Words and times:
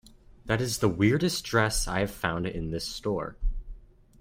That 0.45 0.61
is 0.61 0.79
the 0.79 0.89
weirdest 0.89 1.45
dress 1.45 1.87
I 1.87 1.99
have 1.99 2.09
found 2.09 2.47
in 2.47 2.71
this 2.71 2.87
store. 2.87 3.37